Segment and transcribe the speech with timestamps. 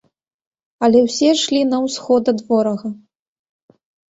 [0.87, 2.89] Але ўсе ішлі на ўсход, ад ворага.